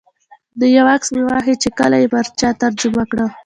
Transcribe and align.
نو 0.57 0.65
یو 0.75 0.85
عکس 0.95 1.07
مې 1.15 1.21
واخیست 1.25 1.61
چې 1.63 1.69
کله 1.79 1.95
یې 2.01 2.07
پر 2.13 2.25
چا 2.39 2.49
ترجمه 2.61 3.03
کړم. 3.11 3.29